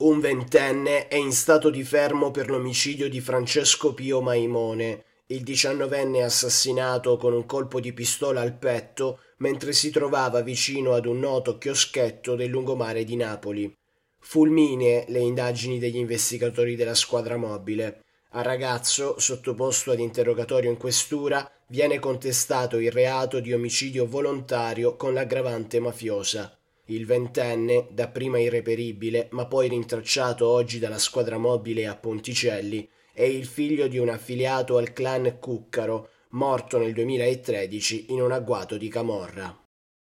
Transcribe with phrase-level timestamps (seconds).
[0.00, 6.22] Un ventenne è in stato di fermo per l'omicidio di Francesco Pio Maimone, il diciannovenne
[6.22, 11.58] assassinato con un colpo di pistola al petto mentre si trovava vicino ad un noto
[11.58, 13.76] chioschetto del lungomare di Napoli.
[14.20, 18.04] Fulminee le indagini degli investigatori della squadra mobile.
[18.30, 25.12] Al ragazzo, sottoposto ad interrogatorio in questura, viene contestato il reato di omicidio volontario con
[25.12, 26.54] l'aggravante mafiosa.
[26.90, 33.46] Il ventenne, dapprima irreperibile, ma poi rintracciato oggi dalla squadra mobile a Ponticelli, è il
[33.46, 39.56] figlio di un affiliato al clan Cuccaro, morto nel 2013 in un agguato di Camorra.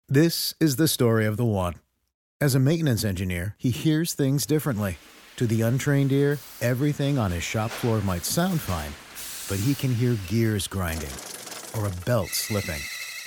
[0.06, 1.80] This is the story of the one.
[2.40, 4.96] As a maintenance engineer, he hears things differently.
[5.36, 8.92] To the untrained ear, everything on his shop floor might sound fine,
[9.48, 11.14] but he can hear gears grinding
[11.76, 12.80] or a belt slipping.